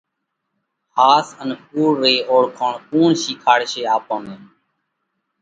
ۿاس 0.95 1.27
ان 1.41 1.49
ڪُوڙ 1.69 1.91
رئِي 2.03 2.17
اوۯکوڻ 2.29 2.73
ڪُوڻ 2.89 3.09
شِيکاڙشي 3.23 3.81
آپون 3.95 4.21
نئہ؟ 4.27 4.37